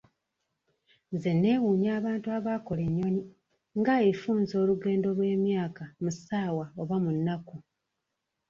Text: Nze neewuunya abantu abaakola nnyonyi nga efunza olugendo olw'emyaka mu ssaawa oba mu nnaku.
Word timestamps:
Nze 1.13 1.31
neewuunya 1.41 1.91
abantu 1.99 2.27
abaakola 2.37 2.83
nnyonyi 2.89 3.23
nga 3.79 3.93
efunza 4.11 4.53
olugendo 4.63 5.05
olw'emyaka 5.11 5.83
mu 6.01 6.11
ssaawa 6.15 6.65
oba 6.81 6.95
mu 7.03 7.11
nnaku. 7.17 7.55